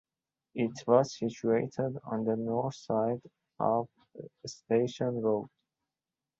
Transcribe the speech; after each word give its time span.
It 0.55 0.71
was 0.87 1.15
situated 1.19 1.95
on 2.05 2.25
the 2.25 2.35
north 2.35 2.73
side 2.73 3.21
of 3.59 3.87
Station 4.47 5.21
Road. 5.21 5.47